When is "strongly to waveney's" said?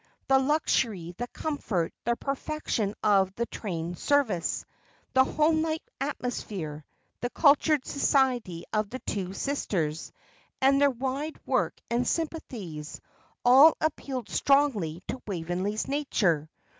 14.29-15.87